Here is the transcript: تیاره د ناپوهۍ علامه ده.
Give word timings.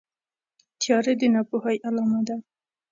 تیاره 0.81 1.13
د 1.19 1.21
ناپوهۍ 1.33 1.77
علامه 1.87 2.21
ده. 2.27 2.35